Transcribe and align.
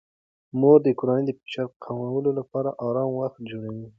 مور 0.59 0.77
د 0.83 0.87
کورنۍ 0.99 1.23
د 1.27 1.31
فشار 1.39 1.67
کمولو 1.83 2.31
لپاره 2.39 2.69
د 2.73 2.75
آرام 2.87 3.09
وخت 3.19 3.39
جوړوي. 3.51 3.85